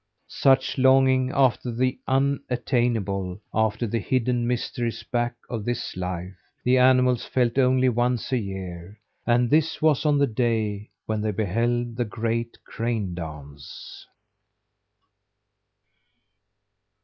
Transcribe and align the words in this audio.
Such 0.27 0.79
longing 0.79 1.31
after 1.31 1.71
the 1.71 1.99
unattainable, 2.07 3.39
after 3.53 3.85
the 3.85 3.99
hidden 3.99 4.47
mysteries 4.47 5.03
back 5.03 5.35
of 5.47 5.63
this 5.63 5.95
life, 5.95 6.33
the 6.63 6.79
animals 6.79 7.23
felt 7.23 7.59
only 7.59 7.87
once 7.87 8.31
a 8.31 8.39
year; 8.39 8.99
and 9.27 9.47
this 9.51 9.79
was 9.79 10.03
on 10.03 10.17
the 10.17 10.25
day 10.25 10.89
when 11.05 11.21
they 11.21 11.29
beheld 11.29 11.97
the 11.97 12.05
great 12.05 12.57
crane 12.63 13.13
dance. 13.13 14.07